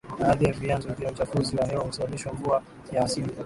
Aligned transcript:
Baadhi 0.19 0.45
ya 0.45 0.53
vyanzo 0.53 0.89
vya 0.93 1.11
uchafuzi 1.11 1.55
wa 1.57 1.65
hewa 1.67 1.83
husababisha 1.83 2.33
mvua 2.33 2.63
ya 2.91 3.03
asidi 3.03 3.31